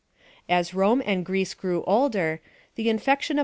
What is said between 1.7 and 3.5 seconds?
older, the infection• Aristoi.